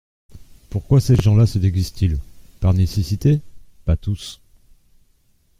[0.71, 2.17] Pourquoi ces gens-là se déguisent-ils?
[2.59, 3.39] Par nécessité?
[3.85, 4.41] Pas tous.